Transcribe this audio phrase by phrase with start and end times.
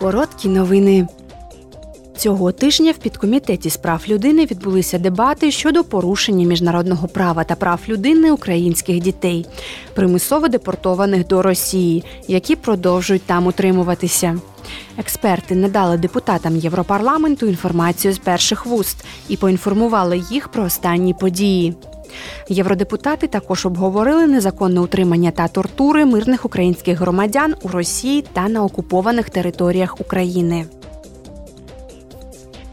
[0.00, 1.06] Короткі новини.
[2.16, 7.80] Цього тижня в підкомітеті з прав людини відбулися дебати щодо порушення міжнародного права та прав
[7.88, 9.46] людини українських дітей,
[9.94, 14.38] примусово депортованих до Росії, які продовжують там утримуватися.
[14.96, 21.74] Експерти надали депутатам Європарламенту інформацію з перших вуст і поінформували їх про останні події.
[22.48, 29.30] Євродепутати також обговорили незаконне утримання та тортури мирних українських громадян у Росії та на окупованих
[29.30, 30.66] територіях України.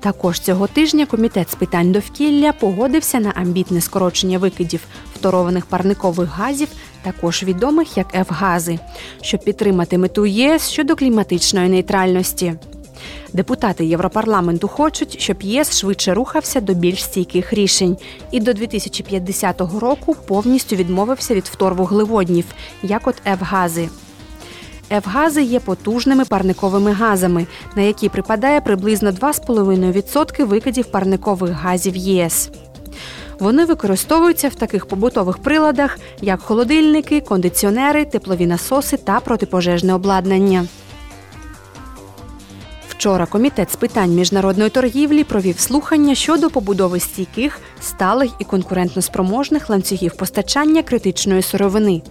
[0.06, 4.80] Також цього тижня комітет з питань довкілля погодився на амбітне скорочення викидів
[5.14, 6.68] фторованих парникових газів,
[7.02, 8.80] також відомих як F-гази,
[9.22, 12.54] щоб підтримати мету ЄС щодо кліматичної нейтральності.
[13.36, 17.98] Депутати Європарламенту хочуть, щоб ЄС швидше рухався до більш стійких рішень
[18.32, 22.46] і до 2050 року повністю відмовився від вторвуглеводнів,
[22.84, 23.16] як от.
[24.92, 32.50] F-гази є потужними парниковими газами, на які припадає приблизно 2,5% викидів парникових газів ЄС.
[33.40, 40.68] Вони використовуються в таких побутових приладах, як холодильники, кондиціонери, теплові насоси та протипожежне обладнання.
[43.06, 50.16] Вчора комітет з питань міжнародної торгівлі провів слухання щодо побудови стійких, сталих і конкурентноспроможних ланцюгів
[50.16, 52.02] постачання критичної сировини.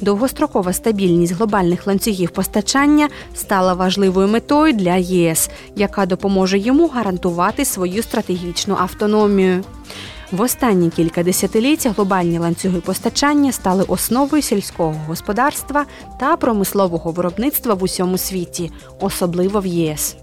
[0.00, 8.02] Довгострокова стабільність глобальних ланцюгів постачання стала важливою метою для ЄС, яка допоможе йому гарантувати свою
[8.02, 9.64] стратегічну автономію.
[10.32, 15.86] В останні кілька десятиліть глобальні ланцюги постачання стали основою сільського господарства
[16.20, 20.16] та промислового виробництва в усьому світі, особливо в ЄС.